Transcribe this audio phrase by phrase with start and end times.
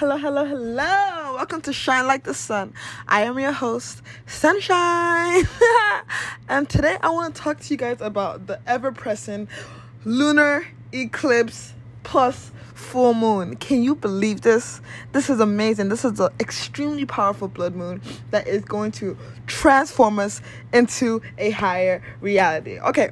[0.00, 1.34] Hello, hello, hello.
[1.34, 2.72] Welcome to Shine Like the Sun.
[3.06, 5.46] I am your host, Sunshine.
[6.48, 9.50] and today I want to talk to you guys about the ever present
[10.06, 13.56] lunar eclipse plus full moon.
[13.56, 14.80] Can you believe this?
[15.12, 15.90] This is amazing.
[15.90, 20.40] This is an extremely powerful blood moon that is going to transform us
[20.72, 22.80] into a higher reality.
[22.80, 23.10] Okay,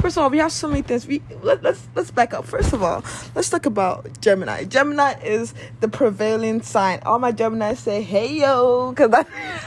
[0.00, 1.06] First of all, we have so many things.
[1.06, 2.44] We let, let's let's back up.
[2.44, 3.02] First of all,
[3.34, 4.64] let's talk about Gemini.
[4.64, 7.00] Gemini is the prevailing sign.
[7.04, 9.24] All my Geminis say, "Hey yo," because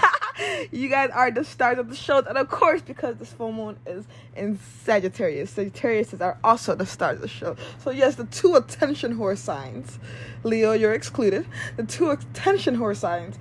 [0.72, 3.78] you guys are the stars of the show, and of course, because this full moon
[3.88, 7.56] is in Sagittarius, Sagittarius are also the stars of the show.
[7.80, 10.00] So yes, the two attention whore signs.
[10.44, 11.48] Leo, you're excluded.
[11.76, 13.38] The two attention whore signs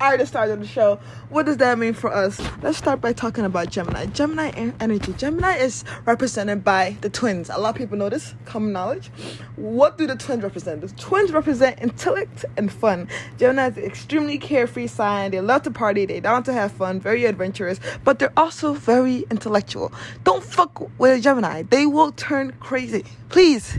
[0.00, 0.98] stars of the show.
[1.28, 2.40] What does that mean for us?
[2.62, 4.06] Let's start by talking about Gemini.
[4.06, 5.12] Gemini energy.
[5.12, 7.50] Gemini is represented by the twins.
[7.50, 9.10] A lot of people know this, common knowledge.
[9.56, 10.80] What do the twins represent?
[10.80, 13.08] The twins represent intellect and fun.
[13.36, 15.32] Gemini is an extremely carefree sign.
[15.32, 19.26] They love to party, they love to have fun, very adventurous, but they're also very
[19.30, 19.92] intellectual.
[20.24, 21.64] Don't fuck with a Gemini.
[21.64, 23.04] They will turn crazy.
[23.28, 23.78] Please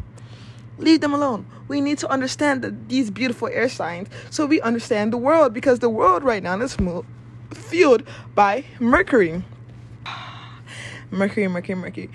[0.81, 5.13] leave them alone we need to understand the, these beautiful air signs so we understand
[5.13, 6.75] the world because the world right now is
[7.53, 8.03] fueled
[8.35, 9.43] by Mercury.
[11.11, 12.09] Mercury, Mercury, Mercury.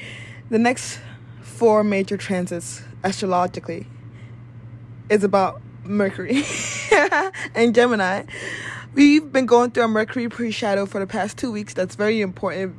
[0.50, 1.00] The next
[1.41, 3.86] four major transits astrologically
[5.08, 6.42] is about Mercury
[7.55, 8.25] and Gemini.
[8.95, 11.75] We've been going through a Mercury pre shadow for the past two weeks.
[11.75, 12.77] That's very important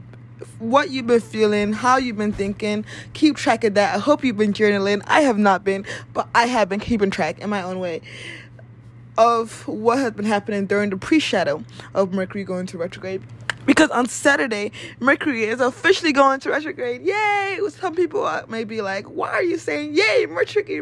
[0.59, 2.85] what you've been feeling, how you've been thinking.
[3.13, 3.95] Keep track of that.
[3.95, 5.03] I hope you've been journaling.
[5.07, 8.01] I have not been, but I have been keeping track in my own way
[9.17, 11.63] of what has been happening during the pre shadow
[11.93, 13.23] of Mercury going to retrograde.
[13.65, 17.01] Because on Saturday, Mercury is officially going to retrograde.
[17.01, 17.59] Yay!
[17.69, 20.25] Some people uh, may be like, why are you saying yay?
[20.25, 20.79] Mercury,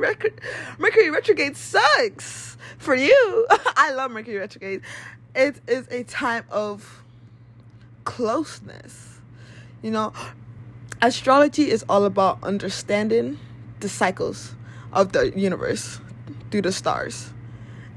[0.77, 3.47] Mercury retrograde sucks for you.
[3.75, 4.81] I love Mercury retrograde.
[5.33, 7.03] It is a time of
[8.03, 9.04] closeness
[9.85, 10.11] you know,
[11.03, 13.37] astrology is all about understanding
[13.81, 14.55] the cycles
[14.91, 15.99] of the universe
[16.49, 17.29] through the stars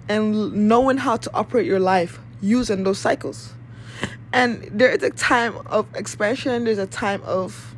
[0.07, 3.55] and knowing how to operate your life using those cycles.
[4.35, 7.75] And there is a time of expansion, there's a time of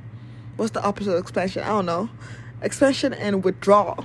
[0.57, 1.63] what's the opposite of expansion?
[1.63, 2.11] I don't know.
[2.63, 4.05] Expansion and withdrawal.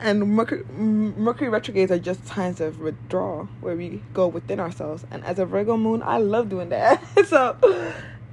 [0.00, 5.06] And Mercury, Mercury retrogrades are just times of withdrawal where we go within ourselves.
[5.12, 7.04] And as a Virgo moon, I love doing that.
[7.28, 7.56] so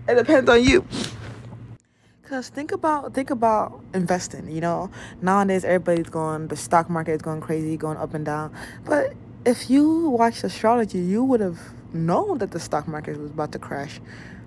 [0.08, 0.86] it depends on you.
[2.24, 4.50] Cause think about think about investing.
[4.50, 4.90] You know,
[5.22, 6.48] nowadays everybody's going.
[6.48, 8.56] The stock market is going crazy, going up and down.
[8.86, 9.14] But
[9.46, 11.60] if you watched astrology, you would have
[11.94, 14.00] known that the stock market was about to crash.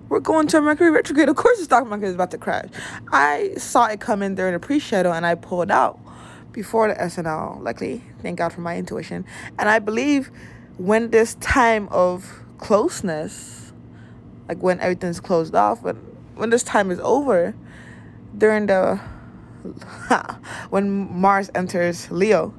[0.09, 1.29] We're going to a Mercury retrograde.
[1.29, 2.69] Of course, the stock market is about to crash.
[3.11, 5.99] I saw it coming during the pre-shadow, and I pulled out
[6.51, 7.61] before the SNL.
[7.61, 9.25] Luckily, thank God for my intuition.
[9.59, 10.31] And I believe
[10.77, 13.66] when this time of closeness
[14.47, 15.95] like when everything's closed off but
[16.35, 17.55] when this time is over
[18.37, 18.95] during the
[20.69, 22.53] when mars enters leo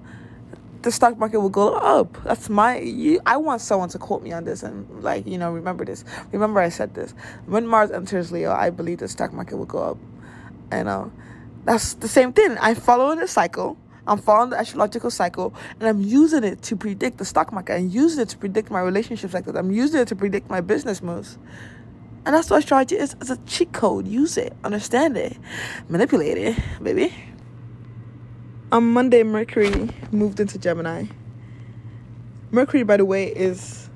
[0.83, 4.33] the stock market will go up that's my you, i want someone to quote me
[4.33, 7.15] on this and like you know remember this remember i said this
[7.47, 9.99] when mars enters leo i believe the stock market will go up
[10.71, 11.07] and uh,
[11.65, 13.77] that's the same thing i'm following the cycle
[14.09, 17.75] I'm following the astrological cycle and I'm using it to predict the stock market.
[17.75, 19.57] I'm using it to predict my relationships like that.
[19.57, 21.39] I'm using it to predict my business moves.
[22.29, 23.15] And that's what astrology is.
[23.23, 24.07] It's a cheat code.
[24.07, 24.53] Use it.
[24.63, 25.35] Understand it.
[25.89, 27.11] Manipulate it, baby.
[28.71, 31.07] On Monday, Mercury moved into Gemini.
[32.51, 33.89] Mercury, by the way, is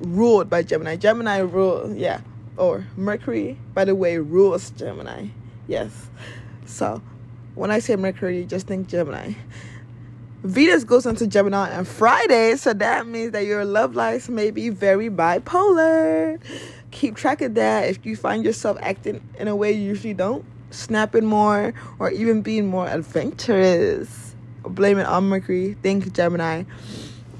[0.00, 0.96] ruled by Gemini.
[0.96, 2.22] Gemini rule, yeah.
[2.56, 5.28] Or Mercury, by the way, rules Gemini.
[5.68, 6.08] Yes.
[6.66, 7.00] So
[7.54, 9.34] when I say Mercury, just think Gemini.
[10.42, 14.68] Venus goes into Gemini on Friday, so that means that your love life may be
[14.68, 16.40] very bipolar
[16.92, 17.88] keep track of that.
[17.88, 22.42] If you find yourself acting in a way you usually don't, snapping more, or even
[22.42, 26.64] being more adventurous, blame it on Mercury, think Gemini,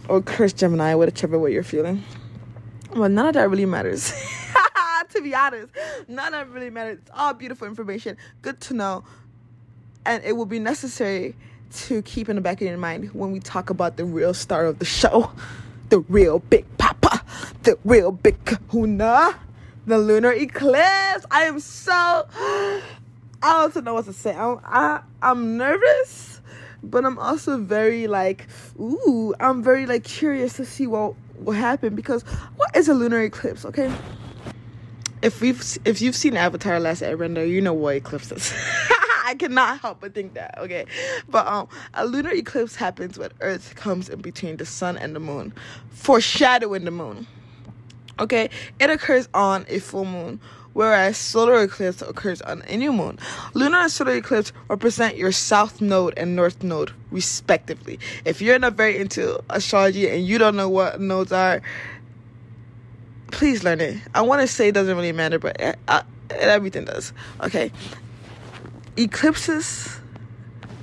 [0.09, 2.03] or curse Gemini, whichever way you're feeling.
[2.95, 4.13] Well, none of that really matters.
[5.11, 5.73] to be honest,
[6.09, 6.99] none of it really matters.
[6.99, 9.05] It's all beautiful information, good to know,
[10.05, 11.37] and it will be necessary
[11.73, 14.67] to keep in the back of your mind when we talk about the real star
[14.67, 15.31] of the show,
[15.89, 16.92] the real big papa,
[17.63, 19.39] the real big kahuna
[19.87, 21.27] the lunar eclipse.
[21.31, 22.27] I am so
[23.43, 24.35] I don't know what to say.
[24.35, 26.41] I'm I, I'm nervous,
[26.83, 28.47] but I'm also very like
[28.79, 29.35] ooh.
[29.41, 32.23] I'm very like curious to see what what happened because
[32.57, 33.65] what is a lunar eclipse?
[33.65, 33.93] Okay,
[35.23, 38.53] if we've if you've seen Avatar: Last Airbender, you know what eclipse is.
[39.25, 40.57] I cannot help but think that.
[40.59, 40.85] Okay,
[41.29, 45.21] but um, a lunar eclipse happens when Earth comes in between the sun and the
[45.21, 45.53] moon,
[45.91, 47.27] foreshadowing the moon.
[48.23, 50.39] Okay, it occurs on a full moon,
[50.75, 53.19] whereas solar eclipse occurs on a new moon.
[53.53, 57.99] Lunar and solar eclipse represent your south node and north node, respectively.
[58.25, 61.63] If you're not very into astrology and you don't know what nodes are,
[63.33, 63.99] please learn it.
[64.15, 67.13] I want to say it doesn't really matter, but it, uh, everything does.
[67.41, 67.73] Okay,
[68.97, 69.99] eclipses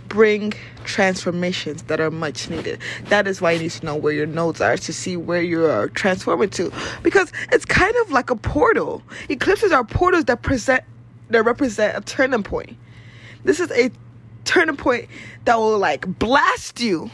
[0.09, 0.53] bring
[0.83, 2.79] transformations that are much needed.
[3.06, 5.65] That is why you need to know where your nodes are to see where you
[5.65, 6.71] are transforming to.
[7.03, 9.03] Because it's kind of like a portal.
[9.29, 10.83] Eclipses are portals that present
[11.29, 12.75] that represent a turning point.
[13.44, 13.91] This is a
[14.45, 15.07] turning point
[15.45, 17.11] that will like blast you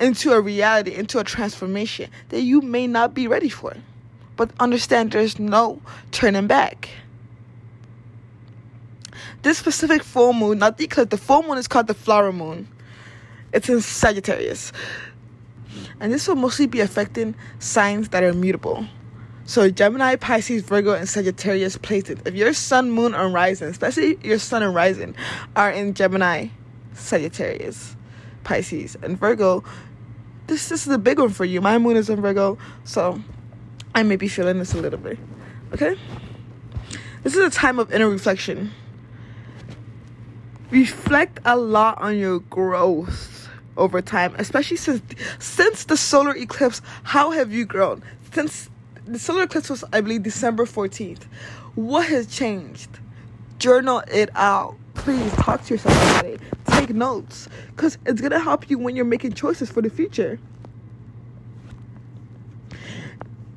[0.00, 3.76] into a reality, into a transformation that you may not be ready for.
[4.36, 5.80] But understand there's no
[6.10, 6.88] turning back
[9.42, 12.68] this specific full moon, not the eclipse, the full moon is called the flower moon.
[13.52, 14.72] It's in Sagittarius.
[16.00, 18.86] And this will mostly be affecting signs that are mutable.
[19.44, 22.26] So Gemini, Pisces, Virgo, and Sagittarius placements.
[22.26, 25.14] If your sun, moon, or rising, especially your sun and rising,
[25.56, 26.48] are in Gemini,
[26.92, 27.96] Sagittarius,
[28.44, 29.64] Pisces, and Virgo,
[30.46, 31.60] this, this is a big one for you.
[31.60, 33.20] My moon is in Virgo, so
[33.94, 35.18] I may be feeling this a little bit.
[35.72, 35.96] Okay?
[37.22, 38.72] This is a time of inner reflection
[40.70, 45.02] reflect a lot on your growth over time, especially since
[45.38, 46.82] since the solar eclipse.
[47.04, 48.68] How have you grown since
[49.06, 51.24] the solar eclipse was, I believe, December fourteenth?
[51.74, 52.90] What has changed?
[53.58, 54.76] Journal it out.
[54.94, 56.40] Please talk to yourself about it.
[56.66, 60.38] Take notes, cause it's gonna help you when you're making choices for the future.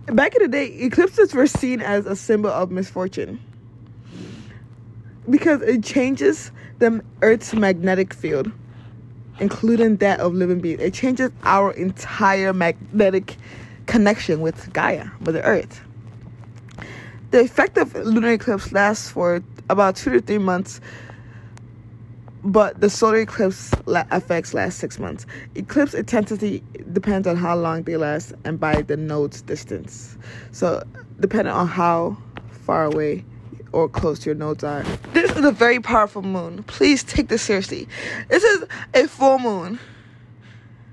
[0.07, 3.39] Back in the day, eclipses were seen as a symbol of misfortune
[5.29, 8.51] because it changes the Earth's magnetic field,
[9.39, 10.81] including that of living beings.
[10.81, 13.37] It changes our entire magnetic
[13.85, 15.81] connection with Gaia, with the Earth.
[17.29, 20.81] The effect of lunar eclipse lasts for about two to three months,
[22.43, 25.27] but the solar eclipse la- effects last six months.
[25.53, 30.17] Eclipse intensity depends on how long they last and by the node's distance.
[30.51, 30.83] So,
[31.19, 32.17] depending on how
[32.65, 33.23] far away
[33.71, 34.83] or close your nodes are.
[35.13, 36.63] This is a very powerful moon.
[36.63, 37.87] Please take this seriously.
[38.29, 39.79] This is a full moon.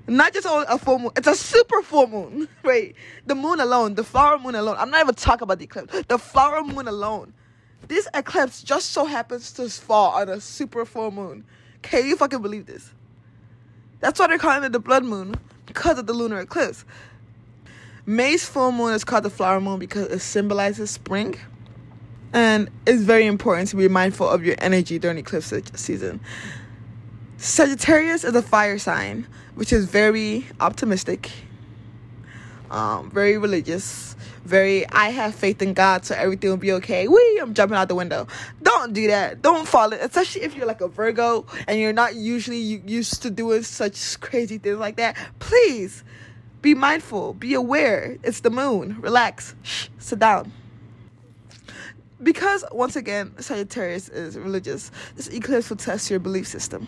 [0.07, 2.47] Not just a full moon, it's a super full moon.
[2.63, 2.95] Wait,
[3.27, 4.75] the moon alone, the flower moon alone.
[4.79, 6.03] I'm not even talking about the eclipse.
[6.07, 7.33] The flower moon alone.
[7.87, 11.45] This eclipse just so happens to fall on a super full moon.
[11.81, 12.91] Can you fucking believe this?
[13.99, 15.35] That's why they're calling it the blood moon
[15.65, 16.85] because of the lunar eclipse.
[18.05, 21.35] May's full moon is called the flower moon because it symbolizes spring
[22.33, 26.19] and it's very important to be mindful of your energy during eclipse season.
[27.37, 31.31] Sagittarius is a fire sign, which is very optimistic,
[32.69, 37.07] um, very religious, very I have faith in God, so everything will be okay.
[37.07, 38.27] Wee, I'm jumping out the window.
[38.61, 39.41] Don't do that.
[39.41, 43.29] Don't fall in, especially if you're like a Virgo and you're not usually used to
[43.29, 45.17] doing such crazy things like that.
[45.39, 46.03] Please
[46.61, 48.17] be mindful, be aware.
[48.23, 48.97] It's the moon.
[48.99, 49.55] Relax.
[49.63, 50.51] Shh, sit down
[52.21, 56.87] because once again Sagittarius is religious, this eclipse will test your belief system.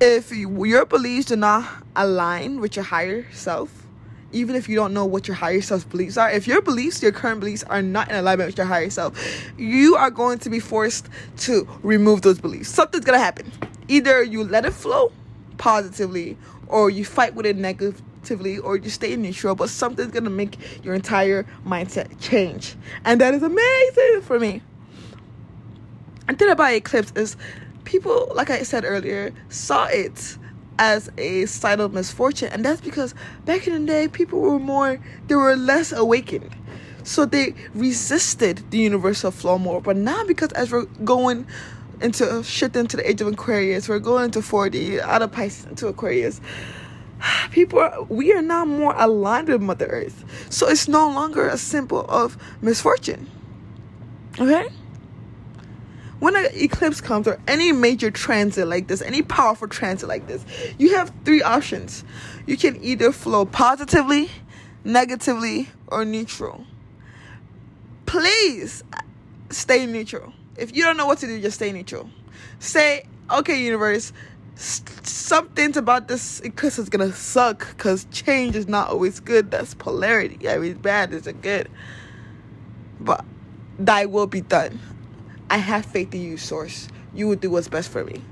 [0.00, 3.86] If your beliefs do not align with your higher self,
[4.32, 7.12] even if you don't know what your higher self's beliefs are, if your beliefs, your
[7.12, 9.18] current beliefs, are not in alignment with your higher self,
[9.58, 12.68] you are going to be forced to remove those beliefs.
[12.68, 13.50] Something's gonna happen.
[13.88, 15.12] Either you let it flow
[15.58, 16.38] positively,
[16.68, 20.58] or you fight with it negatively positively or you stay neutral, but something's gonna make
[20.84, 22.76] your entire mindset change.
[23.04, 24.62] And that is amazing for me.
[26.28, 27.36] And thing about eclipse is
[27.84, 30.36] people, like I said earlier, saw it
[30.78, 32.50] as a sign of misfortune.
[32.52, 36.54] And that's because back in the day, people were more, they were less awakened.
[37.02, 39.80] So they resisted the universal flow more.
[39.80, 41.46] But now, because as we're going
[42.00, 45.88] into shit into the age of Aquarius, we're going into 4D, out of Pisces into
[45.88, 46.40] Aquarius,
[47.50, 50.24] people are, we are now more aligned with mother earth.
[50.50, 53.30] So it's no longer a symbol of misfortune.
[54.38, 54.68] Okay?
[56.20, 60.44] When an eclipse comes or any major transit like this any powerful transit like this
[60.78, 62.04] you have three options.
[62.46, 64.30] You can either flow positively
[64.84, 66.66] negatively or neutral.
[68.04, 68.84] Please
[69.48, 70.32] stay neutral.
[70.56, 72.10] If you don't know what to do just stay neutral.
[72.58, 74.12] Say okay universe
[74.56, 79.50] some things about this eclipse is gonna suck because change is not always good.
[79.50, 80.48] That's polarity.
[80.48, 81.68] I mean, bad is a good,
[83.00, 83.24] but
[83.78, 84.78] thy will be done.
[85.50, 86.88] I have faith in you, source.
[87.14, 88.22] You will do what's best for me.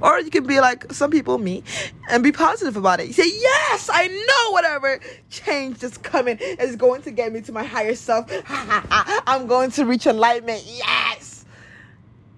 [0.00, 1.62] Or you can be like some people, me,
[2.10, 3.06] and be positive about it.
[3.06, 7.52] You say, Yes, I know whatever change is coming is going to get me to
[7.52, 8.30] my higher self.
[8.48, 10.62] I'm going to reach enlightenment.
[10.66, 11.44] Yes.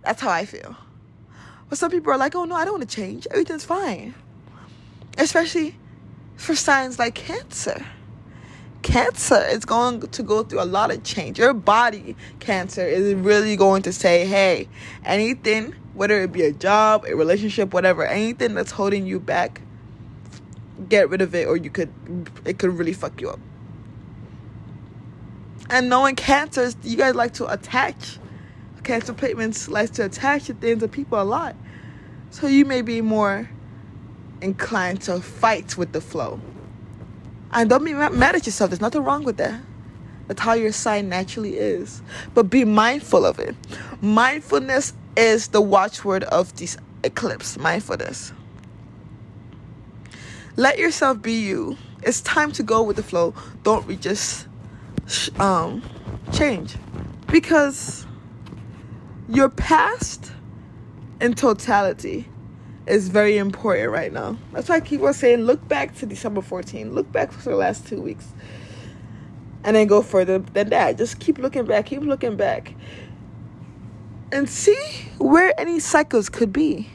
[0.03, 0.77] That's how I feel.
[1.69, 3.27] But some people are like, Oh no, I don't want to change.
[3.31, 4.15] Everything's fine.
[5.19, 5.77] Especially
[6.37, 7.85] for signs like cancer
[8.87, 11.41] cancer is going to go through a lot of change.
[11.41, 14.69] Your body cancer is really going to say, hey,
[15.05, 19.61] anything, whether it be a job, a relationship, whatever, anything that's holding you back,
[20.89, 21.91] get rid of it or you could
[22.45, 23.41] it could really fuck you up.
[25.69, 28.19] And knowing cancers, you guys like to attach.
[28.87, 31.57] Cancer placements likes to attach to things and people a lot.
[32.31, 33.51] So you may be more
[34.41, 36.41] inclined to fight with the flow.
[37.51, 38.71] And don't be mad at yourself.
[38.71, 39.61] There's nothing wrong with that.
[40.29, 42.01] That's how your sign naturally is.
[42.33, 43.57] But be mindful of it.
[44.03, 47.59] Mindfulness is the watchword of this eclipse.
[47.59, 48.33] Mindfulness.
[50.55, 51.77] Let yourself be you.
[52.05, 53.35] It's time to go with the flow.
[53.65, 54.47] Don't resist
[55.41, 55.83] um,
[56.33, 56.77] change.
[57.27, 58.06] Because
[59.29, 60.33] your past
[61.21, 62.29] in totality
[62.87, 64.37] is very important right now.
[64.53, 66.95] That's why I keep on saying look back to December 14.
[66.95, 68.29] Look back for the last two weeks.
[69.65, 70.97] And then go further than that.
[70.97, 72.75] Just keep looking back, keep looking back.
[74.31, 74.79] And see
[75.19, 76.89] where any cycles could be.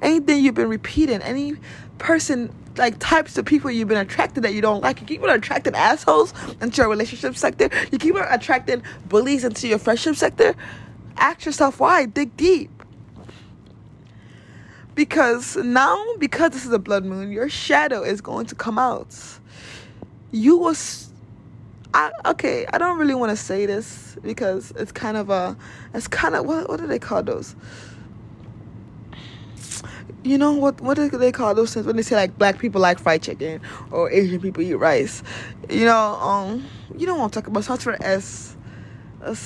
[0.00, 1.56] Anything you've been repeating, any
[1.98, 5.00] person like types of people you've been attracted that you don't like.
[5.00, 7.68] You keep on attracting assholes into your relationship sector.
[7.90, 10.54] You keep on attracting bullies into your friendship sector.
[11.18, 12.06] Ask yourself why.
[12.06, 12.70] Dig deep.
[14.94, 19.14] Because now because this is a blood moon your shadow is going to come out.
[20.32, 21.08] You was
[21.94, 25.56] I, okay i don't really want to say this because it's kind of a
[25.94, 27.56] it's kind of what, what do they call those?
[30.24, 32.80] You know what what do they call those things when they say like black people
[32.80, 33.60] like fried chicken
[33.90, 35.22] or asian people eat rice?
[35.70, 37.64] You know um you know what i'm talking about.
[37.64, 38.56] Starts for s
[39.22, 39.36] a,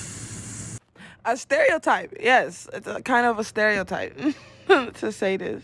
[1.25, 4.17] a stereotype yes it's a kind of a stereotype
[4.95, 5.63] to say this.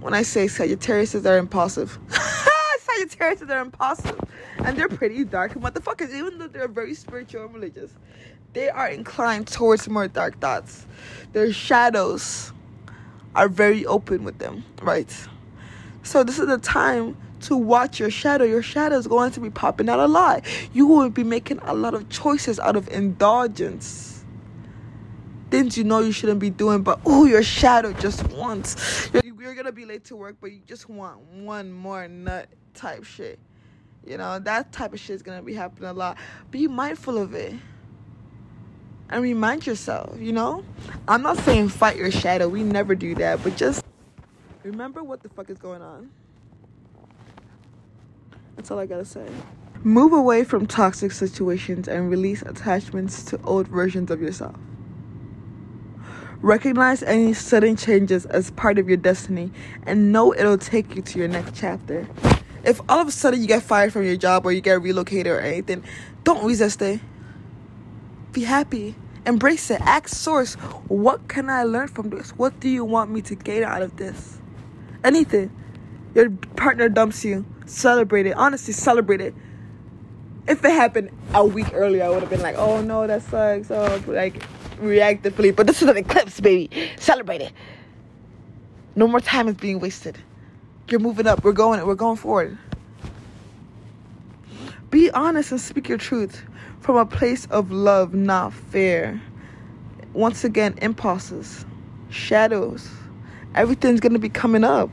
[0.00, 1.98] When I say Sagittarius they're impulsive.
[2.80, 4.18] Sagittarius they're impulsive.
[4.58, 7.92] And they're pretty dark motherfuckers, even though they're very spiritual and religious.
[8.52, 10.86] They are inclined towards more dark thoughts.
[11.32, 12.52] Their shadows
[13.34, 15.14] are very open with them, right?
[16.02, 18.44] So this is the time to watch your shadow.
[18.44, 20.42] Your shadow is going to be popping out a lot.
[20.72, 24.15] You will be making a lot of choices out of indulgence
[25.50, 29.10] things you know you shouldn't be doing, but oh, your shadow just wants.
[29.12, 33.04] You're, you're gonna be late to work, but you just want one more nut type
[33.04, 33.38] shit.
[34.06, 36.16] You know, that type of shit is gonna be happening a lot.
[36.50, 37.54] Be mindful of it.
[39.08, 40.64] And remind yourself, you know?
[41.06, 43.84] I'm not saying fight your shadow, we never do that, but just
[44.64, 46.10] remember what the fuck is going on.
[48.56, 49.28] That's all I gotta say.
[49.84, 54.56] Move away from toxic situations and release attachments to old versions of yourself.
[56.42, 59.50] Recognize any sudden changes as part of your destiny
[59.84, 62.06] and know it'll take you to your next chapter.
[62.62, 65.28] If all of a sudden you get fired from your job or you get relocated
[65.28, 65.84] or anything,
[66.24, 67.00] don't resist it.
[68.32, 68.96] Be happy.
[69.24, 69.80] Embrace it.
[69.80, 70.54] Ask source,
[70.88, 72.30] what can I learn from this?
[72.30, 74.38] What do you want me to gain out of this?
[75.02, 75.50] Anything.
[76.14, 77.44] Your partner dumps you.
[77.66, 78.36] Celebrate it.
[78.36, 79.34] Honestly, celebrate it.
[80.48, 83.70] If it happened a week earlier, I would have been like, oh no, that sucks.
[83.70, 84.42] Oh, like,
[84.76, 85.54] reactively.
[85.54, 86.70] But this is an eclipse, baby.
[86.98, 87.52] Celebrate it.
[88.94, 90.18] No more time is being wasted.
[90.88, 91.44] You're moving up.
[91.44, 91.84] We're going.
[91.86, 92.58] We're going forward.
[94.90, 96.42] Be honest and speak your truth
[96.80, 99.20] from a place of love, not fear.
[100.12, 101.66] Once again, impulses,
[102.08, 102.88] shadows.
[103.54, 104.90] Everything's gonna be coming up.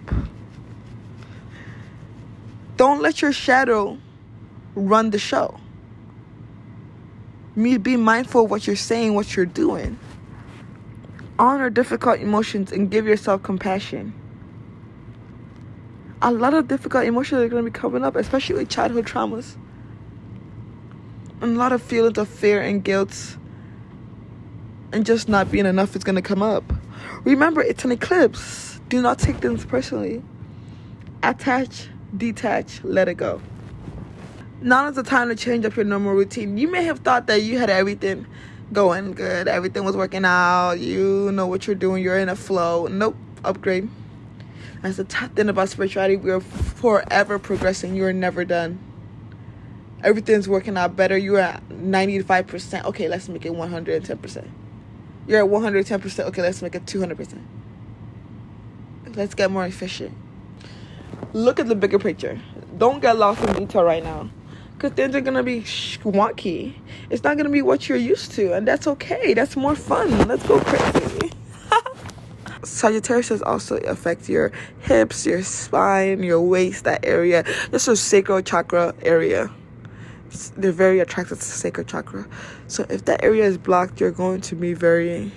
[2.75, 3.97] Don't let your shadow
[4.75, 5.59] run the show
[7.55, 9.99] be mindful of what you're saying, what you're doing.
[11.37, 14.13] Honor difficult emotions and give yourself compassion.
[16.21, 19.55] A lot of difficult emotions are going to be coming up, especially with childhood traumas.
[21.41, 23.37] And a lot of feelings of fear and guilt
[24.93, 26.63] and just not being enough is going to come up.
[27.23, 28.79] Remember, it's an eclipse.
[28.89, 30.23] Do not take things personally.
[31.23, 33.41] Attach, detach, let it go
[34.63, 36.57] now is the time to change up your normal routine.
[36.57, 38.25] You may have thought that you had everything
[38.71, 42.87] going good, everything was working out, you know what you're doing, you're in a flow.
[42.87, 43.89] Nope, upgrade.
[44.83, 46.17] That's the top thing about spirituality.
[46.17, 47.95] We're forever progressing.
[47.95, 48.79] You're never done.
[50.03, 51.17] Everything's working out better.
[51.17, 52.83] You're at 95%.
[52.85, 54.47] Okay, let's make it 110%.
[55.25, 56.25] You're at 110%.
[56.25, 57.39] Okay, let's make it 200%.
[59.15, 60.13] Let's get more efficient.
[61.31, 62.37] Look at the bigger picture.
[62.77, 64.29] Don't get lost in detail right now.
[64.83, 66.73] Because things are to be wonky.
[67.09, 68.51] It's not to be what you're used to.
[68.51, 69.33] And that's okay.
[69.33, 70.27] That's more fun.
[70.27, 71.31] Let's go crazy.
[72.63, 77.45] Sagittarius also affect your hips, your spine, your waist, that area.
[77.71, 79.49] This is sacral chakra area.
[80.57, 82.27] They're very attracted to sacral chakra.
[82.67, 85.31] So if that area is blocked, you're going to be very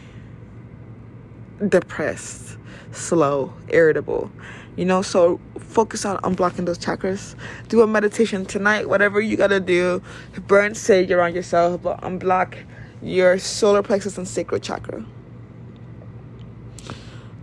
[1.68, 2.58] depressed,
[2.90, 4.28] slow, irritable.
[4.76, 7.34] You know, so focus on unblocking those chakras.
[7.68, 10.02] Do a meditation tonight, whatever you gotta do.
[10.46, 12.56] Burn sage around yourself, but unblock
[13.02, 15.04] your solar plexus and sacral chakra.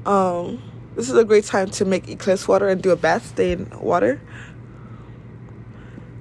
[0.06, 0.62] Um,
[0.96, 3.70] this is a great time to make eclipse water and do a bath, stay in
[3.80, 4.22] water.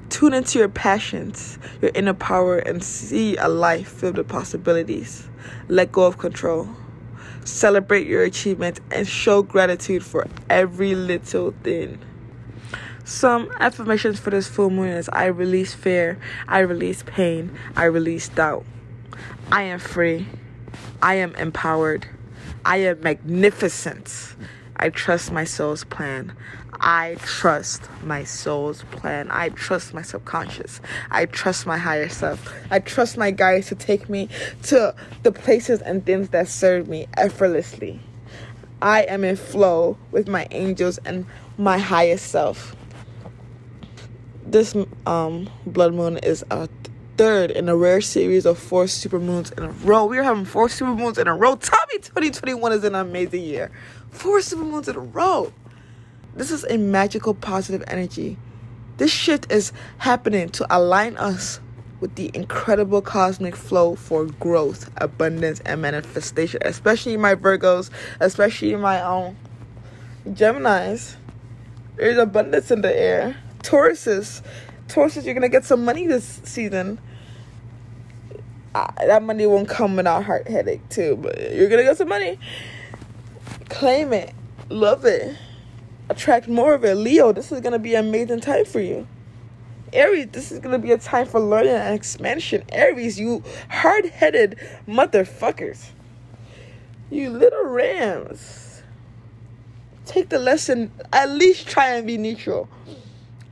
[0.09, 5.29] Tune into your passions, your inner power, and see a life filled with possibilities.
[5.69, 6.69] Let go of control.
[7.45, 11.99] Celebrate your achievements and show gratitude for every little thing.
[13.05, 18.29] Some affirmations for this full moon is I release fear, I release pain, I release
[18.29, 18.65] doubt.
[19.51, 20.29] I am free.
[21.03, 22.07] I am empowered.
[22.65, 24.37] I am magnificent.
[24.77, 26.33] I trust my soul's plan.
[26.81, 29.29] I trust my soul's plan.
[29.31, 30.81] I trust my subconscious.
[31.11, 32.53] I trust my higher self.
[32.71, 34.29] I trust my guides to take me
[34.65, 38.01] to the places and things that serve me effortlessly.
[38.81, 41.27] I am in flow with my angels and
[41.57, 42.75] my highest self.
[44.45, 44.75] This
[45.07, 46.69] um blood moon is a
[47.17, 50.07] third in a rare series of four supermoons in a row.
[50.07, 51.55] We are having four supermoons in a row.
[51.55, 53.71] Tommy 2021 is an amazing year.
[54.11, 55.53] Four supermoons in a row.
[56.35, 58.39] This is a magical positive energy.
[58.97, 61.61] This shift is happening to align us
[62.01, 69.03] with the incredible cosmic flow for growth, abundance, and manifestation, especially my Virgos, especially my
[69.03, 69.37] own
[70.27, 71.17] Geminis.
[71.97, 73.37] There's abundance in the air.
[73.63, 74.43] Tauruses,
[74.89, 76.99] Tauruses, you're gonna get some money this season.
[78.75, 82.39] Uh, that money won't come without heart headache too, but you're gonna get some money.
[83.69, 84.33] Claim it,
[84.71, 85.37] love it,
[86.13, 86.95] attract more of it.
[86.95, 89.07] Leo, this is gonna be an amazing time for you.
[89.93, 92.63] Aries, this is gonna be a time for learning and expansion.
[92.71, 95.89] Aries, you hard headed motherfuckers.
[97.11, 98.83] You little rams.
[100.07, 102.69] Take the lesson, at least try and be neutral.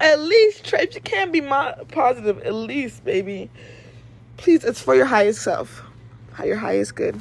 [0.01, 0.81] At least try.
[0.81, 3.51] If you can't be positive, at least, baby.
[4.39, 5.83] Please, it's for your highest self,
[6.43, 7.21] your highest good,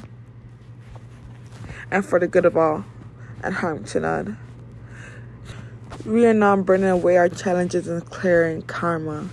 [1.90, 2.84] and for the good of all,
[3.42, 4.38] and harm to none.
[6.06, 9.28] We are now burning away our challenges and clearing karma.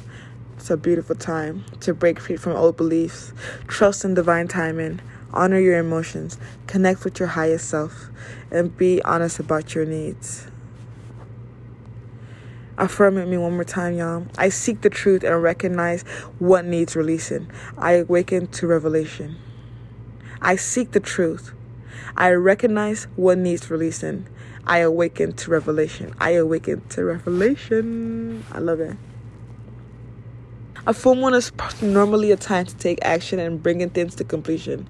[0.57, 3.31] It's a beautiful time to break free from old beliefs,
[3.67, 4.99] trust in divine timing,
[5.31, 8.09] honor your emotions, connect with your highest self,
[8.51, 10.47] and be honest about your needs.
[12.77, 14.27] Affirm it me one more time, y'all.
[14.37, 16.01] I seek the truth and recognize
[16.37, 17.49] what needs releasing.
[17.77, 19.37] I awaken to revelation.
[20.41, 21.53] I seek the truth.
[22.17, 24.27] I recognize what needs releasing.
[24.67, 26.13] I awaken to revelation.
[26.19, 28.45] I awaken to revelation.
[28.51, 28.95] I love it.
[30.85, 31.51] A full moon is
[31.81, 34.87] normally a time to take action and bringing things to completion.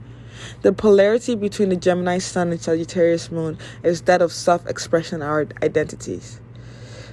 [0.64, 5.48] The polarity between the Gemini sun and Sagittarius moon is that of self expression our
[5.64, 6.42] identities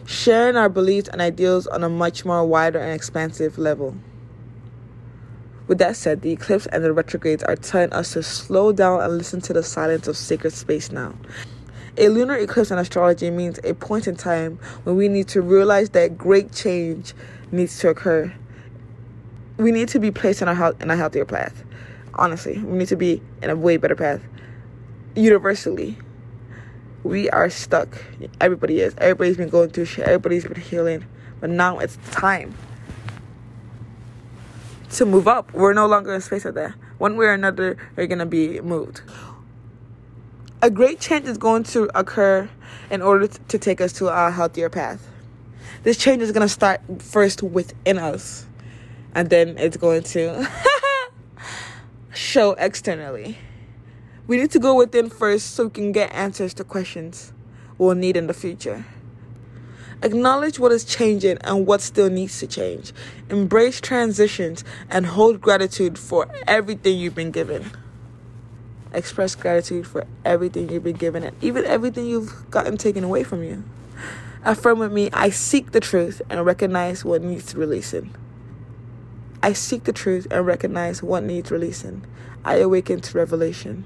[0.07, 3.95] sharing our beliefs and ideals on a much more wider and expansive level.
[5.67, 9.17] With that said, the eclipse and the retrogrades are telling us to slow down and
[9.17, 11.15] listen to the silence of sacred space now.
[11.97, 15.91] A lunar eclipse in astrology means a point in time when we need to realize
[15.91, 17.15] that great change
[17.53, 18.35] needs to occur.
[19.59, 21.63] We need to be placed in a, health, in a healthier path.
[22.15, 24.21] Honestly, we need to be in a way better path.
[25.15, 25.97] Universally,
[27.05, 28.05] we are stuck.
[28.41, 28.95] Everybody is.
[28.99, 30.05] Everybody's been going through shit.
[30.05, 31.05] Everybody's been healing.
[31.41, 32.55] But now it's time
[34.91, 35.53] to move up.
[35.53, 36.75] We're no longer in space like that.
[36.99, 39.03] One way or another, we're to be moved.
[40.65, 42.49] A great change is going to occur
[42.91, 45.07] in order to take us to a healthier path.
[45.83, 48.47] This change is going to start first within us,
[49.15, 50.51] and then it's going to
[52.15, 53.37] show externally.
[54.27, 57.35] We need to go within first so we can get answers to questions
[57.77, 58.87] we'll need in the future.
[60.03, 62.95] Acknowledge what is changing and what still needs to change.
[63.29, 67.71] Embrace transitions and hold gratitude for everything you've been given.
[68.95, 73.43] Express gratitude for everything you've been given and even everything you've gotten taken away from
[73.43, 73.65] you.
[74.45, 78.15] Affirm with me I seek the truth and recognize what needs releasing.
[79.43, 82.07] I seek the truth and recognize what needs releasing.
[82.45, 83.85] I awaken to revelation.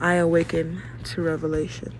[0.00, 1.94] I awaken to revelation.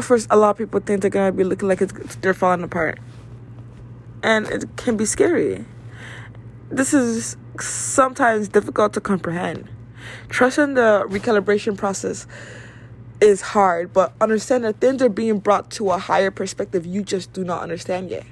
[0.00, 2.98] First, a lot of people think they're gonna be looking like they're falling apart,
[4.22, 5.64] and it can be scary.
[6.70, 9.68] This is sometimes difficult to comprehend.
[10.28, 12.26] Trusting the recalibration process
[13.20, 17.32] is hard, but understand that things are being brought to a higher perspective you just
[17.32, 18.24] do not understand yet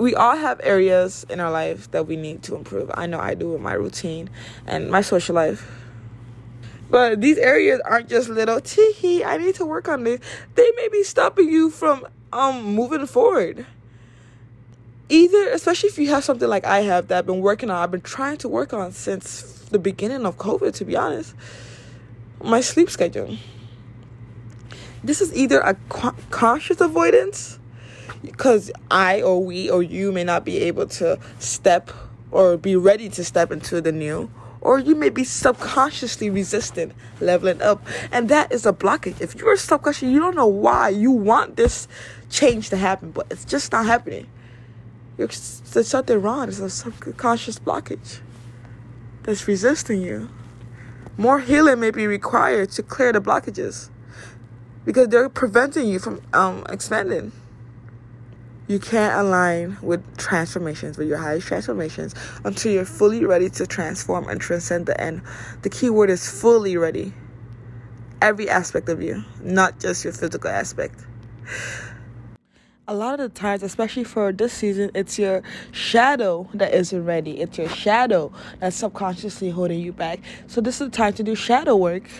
[0.00, 2.90] we all have areas in our life that we need to improve.
[2.94, 4.30] I know I do with my routine
[4.66, 5.70] and my social life.
[6.88, 10.20] But these areas aren't just little tee I need to work on this.
[10.54, 13.66] They may be stopping you from um moving forward.
[15.10, 17.90] Either, especially if you have something like I have that I've been working on, I've
[17.90, 21.34] been trying to work on since the beginning of COVID, to be honest.
[22.42, 23.36] My sleep schedule.
[25.02, 25.74] This is either a
[26.30, 27.58] conscious avoidance
[28.22, 31.90] because I or we or you may not be able to step
[32.30, 37.60] or be ready to step into the new, or you may be subconsciously resistant leveling
[37.60, 39.20] up, and that is a blockage.
[39.20, 41.88] If you're subconscious, you don't know why you want this
[42.28, 44.28] change to happen, but it's just not happening.
[45.28, 46.48] There's something wrong.
[46.48, 48.20] It's a subconscious blockage
[49.22, 50.28] that's resisting you.
[51.16, 53.90] More healing may be required to clear the blockages
[54.84, 57.32] because they're preventing you from um, expanding.
[58.68, 64.28] You can't align with transformations, with your highest transformations, until you're fully ready to transform
[64.28, 65.22] and transcend the end.
[65.62, 67.12] The key word is fully ready.
[68.22, 71.04] Every aspect of you, not just your physical aspect.
[72.90, 77.40] A lot of the times, especially for this season, it's your shadow that isn't ready.
[77.40, 80.18] It's your shadow that's subconsciously holding you back.
[80.48, 82.10] So, this is the time to do shadow work.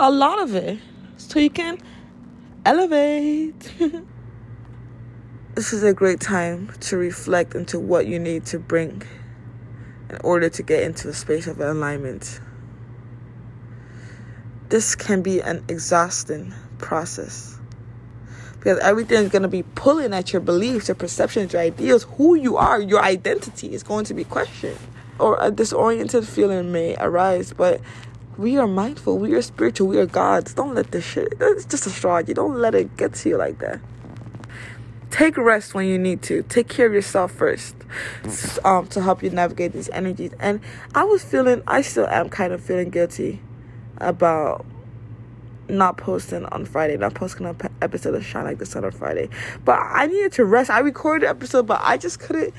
[0.00, 0.80] A lot of it.
[1.18, 1.78] So you can
[2.66, 3.72] elevate.
[5.54, 9.04] this is a great time to reflect into what you need to bring
[10.10, 12.40] in order to get into a space of alignment.
[14.68, 17.51] This can be an exhausting process
[18.62, 22.56] because everything's going to be pulling at your beliefs, your perceptions, your ideals, who you
[22.56, 24.78] are, your identity is going to be questioned.
[25.18, 27.80] Or a disoriented feeling may arise, but
[28.36, 30.54] we are mindful, we are spiritual, we are gods.
[30.54, 32.34] Don't let this shit, it's just astrology.
[32.34, 33.80] Don't let it get to you like that
[35.10, 37.76] take rest when you need to take care of yourself first
[38.64, 40.58] um, to help you navigate these energies and
[40.94, 43.38] i was feeling i still am kind of feeling guilty
[43.98, 44.64] about
[45.72, 49.28] not posting on friday not posting an episode of shine like the sun on friday.
[49.64, 50.70] But i needed to rest.
[50.70, 52.54] I recorded the episode but i just couldn't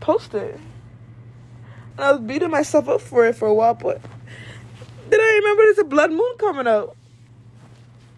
[0.00, 0.58] post it.
[1.96, 4.00] And i was beating myself up for it for a while but
[5.08, 6.96] then i remember there's a blood moon coming up.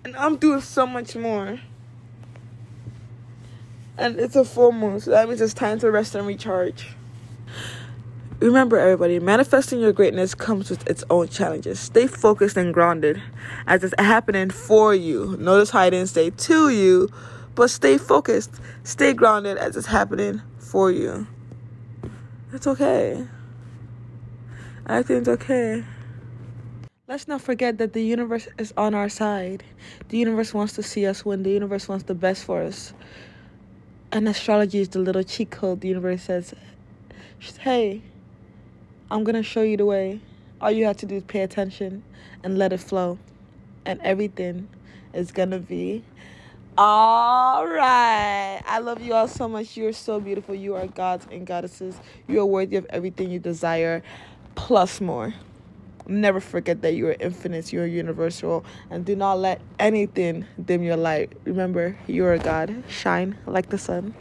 [0.05, 1.61] And i'm doing so much more.
[3.99, 6.97] And it's a full moon, so that means it's time to rest and recharge.
[8.43, 11.79] Remember, everybody, manifesting your greatness comes with its own challenges.
[11.79, 13.23] Stay focused and grounded
[13.69, 15.37] as it's happening for you.
[15.39, 17.09] Notice how I didn't say to you,
[17.55, 18.51] but stay focused.
[18.83, 21.27] Stay grounded as it's happening for you.
[22.53, 23.29] It's okay.
[24.87, 25.85] I think it's okay.
[27.07, 29.63] Let's not forget that the universe is on our side.
[30.09, 31.45] The universe wants to see us win.
[31.45, 32.93] The universe wants the best for us
[34.13, 36.55] and astrology is the little cheat code the universe says
[37.61, 38.03] hey
[39.12, 40.20] i'm gonna show you the way.
[40.59, 42.03] All you have to do is pay attention
[42.42, 43.18] and let it flow.
[43.85, 44.68] And everything
[45.12, 46.03] is gonna be
[46.79, 48.62] all right.
[48.64, 49.77] I love you all so much.
[49.77, 50.55] You're so beautiful.
[50.55, 52.01] You are gods and goddesses.
[52.27, 54.03] You are worthy of everything you desire
[54.55, 55.35] plus more.
[56.07, 60.83] Never forget that you are infinite, you are universal, and do not let anything dim
[60.83, 61.33] your light.
[61.44, 62.83] Remember, you are a God.
[62.88, 64.14] Shine like the sun.